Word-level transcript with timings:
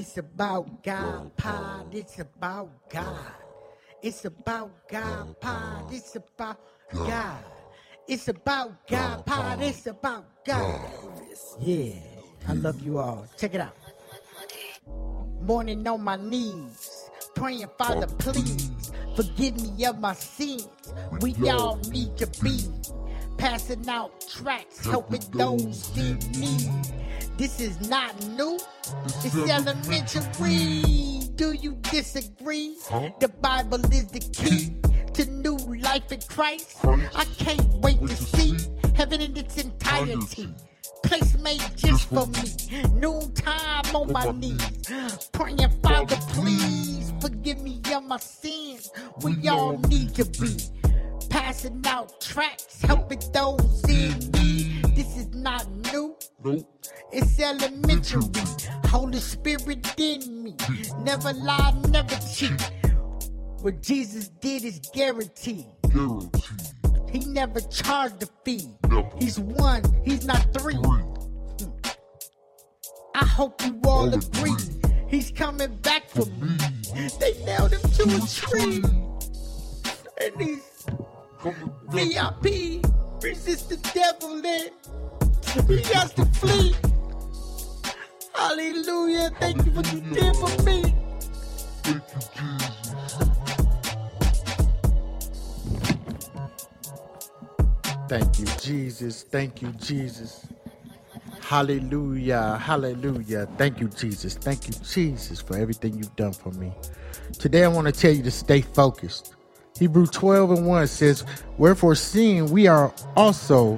It's 0.00 0.16
about 0.16 0.82
God, 0.82 1.36
pod. 1.36 1.94
It's 1.94 2.18
about 2.18 2.88
God. 2.88 3.18
It's 4.02 4.24
about 4.24 4.88
God, 4.88 5.38
pod. 5.42 5.92
It's 5.92 6.16
about 6.16 6.58
God. 6.90 7.44
It's 8.08 8.26
about 8.28 8.88
God, 8.88 9.26
pod. 9.26 9.60
It's 9.60 9.86
about 9.86 10.24
God. 10.42 10.80
Yeah, 11.60 11.92
I 12.48 12.54
love 12.54 12.80
you 12.80 12.96
all. 12.96 13.26
Check 13.36 13.52
it 13.56 13.60
out. 13.60 13.76
Morning 15.42 15.86
on 15.86 16.02
my 16.02 16.16
knees, 16.16 17.10
praying, 17.34 17.68
Father, 17.76 18.06
please 18.06 18.70
forgive 19.14 19.60
me 19.60 19.84
of 19.84 19.98
my 20.00 20.14
sins. 20.14 20.66
We 21.20 21.34
all 21.50 21.76
need 21.90 22.16
to 22.16 22.26
be 22.42 22.58
passing 23.36 23.86
out 23.86 24.18
tracts, 24.26 24.82
helping 24.82 25.20
those 25.32 25.94
in 25.94 26.18
need. 26.40 26.70
This 27.40 27.58
is 27.58 27.88
not 27.88 28.12
new, 28.36 28.58
it's 29.24 29.34
elementary. 29.34 31.22
Do 31.36 31.52
you 31.52 31.72
disagree? 31.90 32.76
The 33.18 33.32
Bible 33.40 33.82
is 33.90 34.08
the 34.08 34.20
key 34.20 34.76
to 35.14 35.24
new 35.24 35.56
life 35.56 36.12
in 36.12 36.20
Christ. 36.28 36.76
I 36.84 37.24
can't 37.38 37.66
wait 37.76 37.98
to 37.98 38.14
see 38.14 38.58
heaven 38.94 39.22
in 39.22 39.34
its 39.38 39.56
entirety. 39.56 40.54
Place 41.02 41.38
made 41.38 41.62
just 41.76 42.10
for 42.10 42.26
me. 42.26 42.44
Noon 42.92 43.32
time 43.32 43.96
on 43.96 44.12
my 44.12 44.30
knees. 44.32 44.60
Praying, 45.32 45.80
Father, 45.82 46.16
please 46.34 47.14
forgive 47.22 47.62
me 47.62 47.80
of 47.94 48.04
my 48.04 48.18
sins. 48.18 48.90
We 49.22 49.48
all 49.48 49.78
need 49.88 50.14
to 50.16 50.26
be 50.26 50.58
passing 51.30 51.80
out 51.86 52.20
tracts, 52.20 52.82
helping 52.82 53.22
those 53.32 53.82
in 53.88 54.29
It's 57.12 57.40
elementary. 57.40 58.22
Holy 58.86 59.18
Spirit 59.18 59.94
in 59.98 60.44
me. 60.44 60.56
Never 61.02 61.32
lie, 61.32 61.74
never 61.88 62.16
cheat. 62.34 62.70
What 63.60 63.82
Jesus 63.82 64.28
did 64.28 64.64
is 64.64 64.78
guaranteed. 64.92 65.66
He 67.10 67.18
never 67.26 67.60
charged 67.60 68.22
a 68.22 68.28
fee. 68.44 68.70
He's 69.18 69.38
one, 69.40 69.82
he's 70.04 70.24
not 70.24 70.46
three. 70.54 70.78
I 73.14 73.24
hope 73.24 73.64
you 73.64 73.80
all 73.84 74.12
agree. 74.12 74.54
He's 75.08 75.32
coming 75.32 75.74
back 75.78 76.08
for 76.08 76.26
me. 76.26 76.56
They 77.18 77.34
nailed 77.44 77.72
him 77.72 77.80
to 77.80 78.02
a 78.04 78.20
tree. 78.28 78.82
And 80.22 80.36
these 80.38 80.86
VIP 81.88 82.84
resist 83.22 83.68
the 83.68 83.76
devil 83.92 84.40
and 84.44 84.70
he 85.68 85.82
has 85.92 86.12
to 86.14 86.24
flee. 86.26 86.74
Hallelujah. 88.50 89.30
Thank 89.38 89.64
you 89.64 89.70
for 89.70 89.76
what 89.76 89.92
you 89.92 90.00
did 90.00 90.34
for 90.34 90.62
me. 90.64 90.82
Thank 98.08 98.40
you, 98.40 98.46
Jesus. 98.60 99.22
Thank 99.22 99.62
you, 99.62 99.68
Jesus. 99.74 100.48
Hallelujah. 101.42 102.60
Hallelujah. 102.60 103.46
Thank 103.56 103.78
you, 103.78 103.86
Jesus. 103.86 104.34
Thank 104.34 104.66
you, 104.66 104.74
Jesus, 104.82 105.40
for 105.40 105.56
everything 105.56 105.96
you've 105.96 106.16
done 106.16 106.32
for 106.32 106.50
me. 106.50 106.72
Today, 107.38 107.62
I 107.62 107.68
want 107.68 107.86
to 107.86 107.92
tell 107.92 108.10
you 108.10 108.24
to 108.24 108.32
stay 108.32 108.62
focused. 108.62 109.36
Hebrew 109.78 110.08
12 110.08 110.50
and 110.50 110.66
1 110.66 110.86
says, 110.88 111.24
Wherefore, 111.56 111.94
seeing 111.94 112.50
we 112.50 112.66
are 112.66 112.92
also 113.14 113.76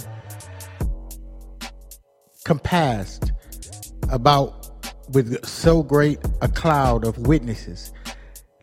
compassed 2.47 3.33
about 4.09 4.62
with 5.13 5.45
so 5.45 5.83
great 5.83 6.19
a 6.41 6.49
cloud 6.49 7.05
of 7.05 7.19
witnesses, 7.19 7.93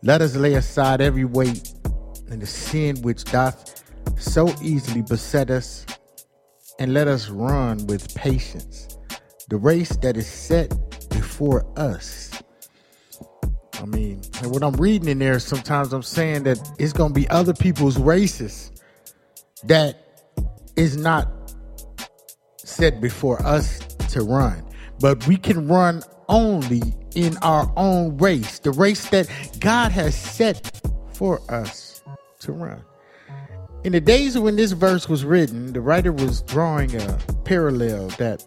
let 0.02 0.22
us 0.22 0.36
lay 0.36 0.54
aside 0.54 1.00
every 1.00 1.24
weight 1.24 1.72
and 2.30 2.40
the 2.40 2.46
sin 2.46 3.00
which 3.02 3.24
doth 3.24 3.82
so 4.18 4.52
easily 4.62 5.02
beset 5.02 5.50
us, 5.50 5.86
and 6.78 6.94
let 6.94 7.08
us 7.08 7.28
run 7.28 7.86
with 7.86 8.14
patience 8.14 8.96
the 9.50 9.56
race 9.56 9.96
that 9.96 10.16
is 10.16 10.28
set 10.28 10.72
before 11.10 11.66
us. 11.76 12.30
I 13.74 13.84
mean, 13.84 14.22
and 14.40 14.52
when 14.52 14.62
I'm 14.62 14.74
reading 14.74 15.08
in 15.08 15.18
there, 15.18 15.40
sometimes 15.40 15.92
I'm 15.92 16.02
saying 16.02 16.44
that 16.44 16.58
it's 16.78 16.92
going 16.92 17.12
to 17.12 17.20
be 17.20 17.28
other 17.30 17.52
people's 17.52 17.98
races 17.98 18.70
that 19.64 20.32
is 20.76 20.96
not 20.96 21.28
set 22.58 23.00
before 23.00 23.42
us 23.42 23.80
to 24.10 24.22
run. 24.22 24.64
But 25.00 25.26
we 25.26 25.36
can 25.36 25.66
run 25.66 26.02
only 26.30 26.82
in 27.14 27.36
our 27.38 27.70
own 27.76 28.16
race, 28.16 28.60
the 28.60 28.70
race 28.70 29.10
that 29.10 29.28
God 29.58 29.92
has 29.92 30.14
set 30.14 30.80
for 31.12 31.40
us 31.50 32.02
to 32.38 32.52
run. 32.52 32.82
In 33.84 33.92
the 33.92 34.00
days 34.00 34.38
when 34.38 34.56
this 34.56 34.72
verse 34.72 35.08
was 35.08 35.24
written, 35.24 35.72
the 35.72 35.80
writer 35.80 36.12
was 36.12 36.42
drawing 36.42 36.94
a 36.94 37.18
parallel 37.44 38.08
that 38.18 38.46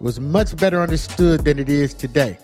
was 0.00 0.20
much 0.20 0.56
better 0.56 0.80
understood 0.80 1.44
than 1.44 1.58
it 1.58 1.68
is 1.68 1.92
today. 1.92 2.38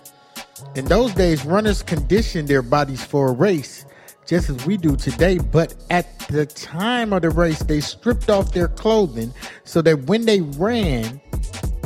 In 0.74 0.86
those 0.86 1.14
days, 1.14 1.44
runners 1.44 1.82
conditioned 1.82 2.48
their 2.48 2.62
bodies 2.62 3.04
for 3.04 3.28
a 3.28 3.32
race, 3.32 3.84
just 4.26 4.50
as 4.50 4.66
we 4.66 4.76
do 4.76 4.96
today, 4.96 5.38
but 5.38 5.74
at 5.90 6.18
the 6.28 6.46
time 6.46 7.12
of 7.12 7.22
the 7.22 7.30
race, 7.30 7.60
they 7.60 7.80
stripped 7.80 8.30
off 8.30 8.52
their 8.52 8.68
clothing 8.68 9.32
so 9.64 9.82
that 9.82 10.04
when 10.04 10.24
they 10.24 10.40
ran, 10.40 11.20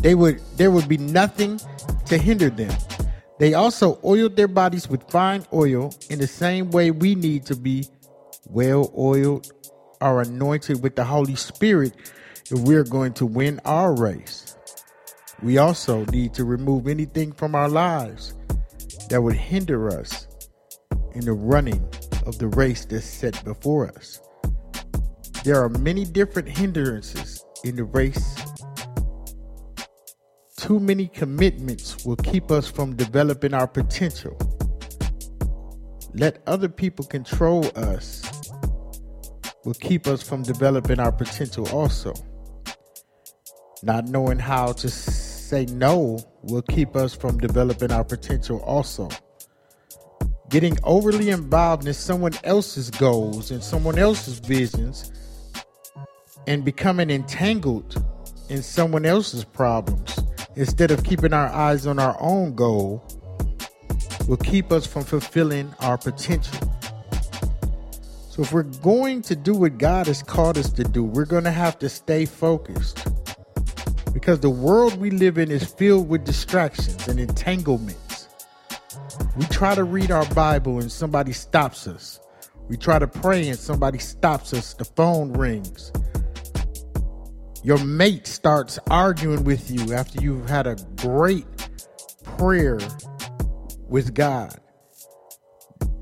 they 0.03 0.15
would 0.15 0.41
there 0.56 0.71
would 0.71 0.88
be 0.88 0.97
nothing 0.97 1.60
to 2.08 2.19
hinder 2.19 2.50
them. 2.50 2.76
They 3.38 3.54
also 3.54 4.00
oiled 4.04 4.36
their 4.36 4.48
bodies 4.48 4.88
with 4.88 5.10
fine 5.10 5.44
oil 5.52 5.94
in 6.10 6.19
the 6.19 6.26
same 6.26 6.70
way 6.70 6.91
we 6.91 7.14
need 7.14 7.46
to 7.46 7.56
be 7.56 7.86
well 8.46 8.92
oiled 8.96 9.52
are 10.00 10.20
anointed 10.20 10.82
with 10.82 10.97
the 10.97 11.04
Holy 11.04 11.34
Spirit 11.34 11.94
if 12.50 12.58
we're 12.60 12.84
going 12.84 13.12
to 13.14 13.26
win 13.26 13.60
our 13.64 13.94
race. 13.94 14.56
We 15.42 15.58
also 15.58 16.04
need 16.06 16.34
to 16.34 16.44
remove 16.44 16.88
anything 16.88 17.32
from 17.32 17.54
our 17.54 17.68
lives 17.68 18.34
that 19.08 19.22
would 19.22 19.36
hinder 19.36 19.88
us 19.88 20.26
in 21.14 21.24
the 21.24 21.32
running 21.32 21.86
of 22.26 22.38
the 22.38 22.48
race 22.48 22.84
that's 22.84 23.06
set 23.06 23.42
before 23.44 23.88
us. 23.88 24.20
There 25.44 25.62
are 25.62 25.68
many 25.68 26.04
different 26.04 26.48
hindrances 26.48 27.44
in 27.64 27.76
the 27.76 27.84
race. 27.84 28.36
Too 30.58 30.80
many 30.80 31.06
commitments 31.06 32.04
will 32.04 32.16
keep 32.16 32.50
us 32.50 32.69
from 32.69 32.96
developing 32.96 33.54
our 33.54 33.69
potential. 33.69 34.36
Let 36.14 36.42
other 36.48 36.69
people 36.69 37.04
control 37.04 37.64
us 37.76 38.24
will 39.64 39.74
keep 39.74 40.08
us 40.08 40.20
from 40.20 40.42
developing 40.42 40.98
our 40.98 41.12
potential 41.12 41.68
also. 41.68 42.12
Not 43.84 44.08
knowing 44.08 44.41
how 44.41 44.72
to 44.72 44.88
say 44.91 45.64
no 45.66 46.18
will 46.42 46.62
keep 46.62 46.97
us 46.97 47.14
from 47.14 47.38
developing 47.38 47.92
our 47.92 48.04
potential 48.04 48.58
also. 48.62 49.08
Getting 50.48 50.76
overly 50.82 51.30
involved 51.30 51.86
in 51.86 51.94
someone 51.94 52.32
else's 52.42 52.91
goals 52.91 53.52
and 53.52 53.62
someone 53.62 53.97
else's 53.97 54.41
visions 54.41 55.12
and 56.48 56.64
becoming 56.64 57.10
entangled 57.10 58.04
in 58.48 58.60
someone 58.60 59.06
else's 59.06 59.44
problems 59.44 60.18
instead 60.58 60.91
of 60.91 61.04
keeping 61.04 61.32
our 61.32 61.46
eyes 61.46 61.86
on 61.86 62.00
our 62.00 62.16
own 62.20 62.52
goal 62.52 63.00
will 64.26 64.36
keep 64.38 64.72
us 64.72 64.84
from 64.84 65.04
fulfilling 65.04 65.72
our 65.78 65.96
potential. 65.96 66.58
So 68.28 68.42
if 68.42 68.52
we're 68.52 68.64
going 68.64 69.22
to 69.22 69.36
do 69.36 69.54
what 69.54 69.78
God 69.78 70.08
has 70.08 70.20
called 70.20 70.58
us 70.58 70.70
to 70.70 70.82
do, 70.82 71.04
we're 71.04 71.26
going 71.26 71.44
to 71.44 71.52
have 71.52 71.78
to 71.78 71.88
stay 71.88 72.24
focused. 72.24 73.06
Because 74.12 74.41
the 74.41 74.50
world 74.50 74.98
we 74.98 75.10
live 75.10 75.38
in 75.38 75.52
is 75.52 75.64
filled 75.64 76.08
with 76.08 76.24
distractions 76.24 77.06
and 77.06 77.20
entanglements. 77.20 78.28
We 79.36 79.44
try 79.47 79.77
to 79.77 79.84
read 79.84 80.10
our 80.10 80.27
Bible 80.34 80.80
and 80.80 80.91
somebody 80.91 81.33
stops 81.33 81.86
us. 81.86 82.18
We 82.68 82.77
try 82.77 82.98
to 82.98 83.06
pray 83.06 83.48
and 83.48 83.59
somebody 83.59 83.98
stops 83.98 84.53
us. 84.53 84.74
The 84.74 84.84
phone 84.84 85.33
rings. 85.33 85.92
Your 87.65 87.78
mate 87.84 88.27
starts 88.27 88.78
arguing 88.91 89.45
with 89.45 89.71
you 89.71 89.93
after 89.95 90.21
you've 90.22 90.49
had 90.49 90.66
a 90.66 90.77
great 90.97 91.47
prayer 92.22 92.78
with 93.89 94.15
God. 94.15 94.59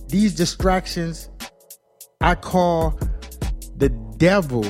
These 0.08 0.35
distractions 0.35 1.29
I 2.20 2.35
call 2.35 2.99
the 3.76 3.91
devil 4.17 4.64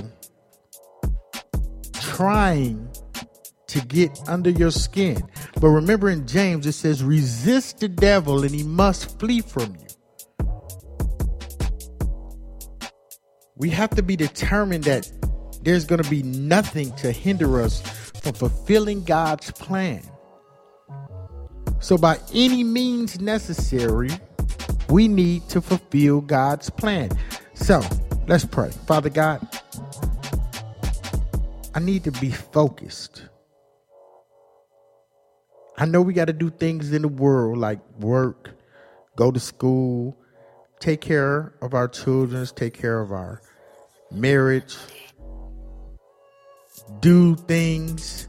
trying 1.92 2.88
to 3.68 3.80
get 3.86 4.18
under 4.28 4.50
your 4.50 4.70
skin. 4.70 5.22
But 5.60 5.68
remember 5.68 6.10
in 6.10 6.26
James, 6.26 6.66
it 6.66 6.72
says, 6.72 7.02
resist 7.02 7.80
the 7.80 7.88
devil 7.88 8.42
and 8.42 8.54
he 8.54 8.62
must 8.62 9.18
flee 9.18 9.40
from 9.40 9.76
you. 9.76 10.46
We 13.56 13.70
have 13.70 13.90
to 13.90 14.02
be 14.02 14.16
determined 14.16 14.84
that 14.84 15.10
there's 15.66 15.84
going 15.84 16.00
to 16.00 16.08
be 16.08 16.22
nothing 16.22 16.94
to 16.94 17.10
hinder 17.10 17.60
us 17.60 17.80
from 18.22 18.34
fulfilling 18.34 19.02
God's 19.02 19.50
plan. 19.50 20.00
So, 21.80 21.98
by 21.98 22.20
any 22.32 22.62
means 22.62 23.20
necessary, 23.20 24.10
we 24.88 25.08
need 25.08 25.48
to 25.48 25.60
fulfill 25.60 26.20
God's 26.20 26.70
plan. 26.70 27.10
So, 27.54 27.82
let's 28.28 28.44
pray. 28.44 28.70
Father 28.86 29.10
God, 29.10 29.44
I 31.74 31.80
need 31.80 32.04
to 32.04 32.12
be 32.12 32.30
focused. 32.30 33.24
I 35.76 35.84
know 35.84 36.00
we 36.00 36.14
got 36.14 36.26
to 36.26 36.32
do 36.32 36.48
things 36.48 36.92
in 36.92 37.02
the 37.02 37.08
world 37.08 37.58
like 37.58 37.80
work, 37.98 38.50
go 39.16 39.32
to 39.32 39.40
school, 39.40 40.16
take 40.78 41.00
care 41.00 41.54
of 41.60 41.74
our 41.74 41.88
children, 41.88 42.46
take 42.54 42.74
care 42.74 43.00
of 43.00 43.10
our 43.10 43.42
marriage, 44.12 44.76
do 47.00 47.34
things 47.34 48.28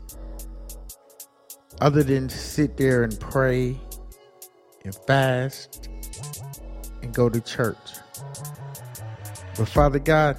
other 1.82 2.04
than 2.04 2.30
sit 2.30 2.78
there 2.78 3.04
and 3.04 3.20
pray 3.20 3.80
and 4.84 4.96
fast 5.08 5.90
and 7.02 7.14
go 7.14 7.30
to 7.30 7.40
church. 7.42 7.78
But 9.58 9.68
Father 9.68 10.00
God, 10.00 10.38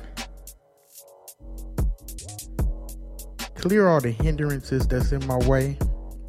clear 3.54 3.88
all 3.88 4.00
the 4.00 4.10
hindrances 4.12 4.86
that's 4.86 5.12
in 5.12 5.26
my 5.26 5.38
way 5.46 5.78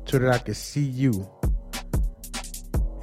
so 0.06 0.18
that 0.20 0.30
I 0.30 0.40
can 0.40 0.56
see 0.56 0.84
you 0.84 1.30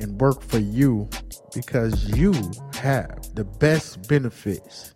and 0.00 0.20
work 0.20 0.42
for 0.42 0.58
you 0.58 1.08
because 1.54 2.08
you 2.16 2.32
have 2.74 3.34
the 3.34 3.44
best 3.44 4.08
benefits. 4.08 4.94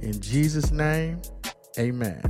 In 0.00 0.20
Jesus' 0.20 0.70
name, 0.70 1.22
amen. 1.78 2.22